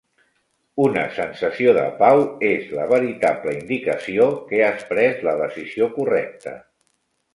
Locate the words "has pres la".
4.69-5.37